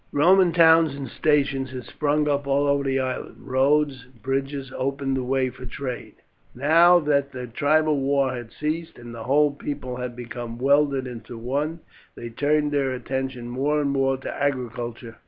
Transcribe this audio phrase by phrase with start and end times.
[0.11, 5.15] Roman towns and stations had sprung up all over the island, roads and bridges opened
[5.15, 6.15] the way for trade.
[6.55, 11.37] Now that the tribal wars had ceased, and the whole people had become welded into
[11.37, 11.81] one,
[12.15, 15.17] they turned their attention more and more to agriculture.